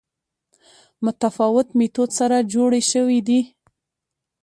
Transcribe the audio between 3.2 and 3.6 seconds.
دي